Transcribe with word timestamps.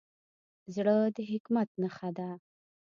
زړه 0.75 0.95
د 1.15 1.17
حکمت 1.31 1.69
نښه 1.81 2.09
ده. 2.17 2.29